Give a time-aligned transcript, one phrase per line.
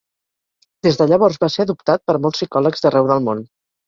[0.87, 3.45] Des de llavors va ser adoptat per molts psicòlegs d'arreu del món.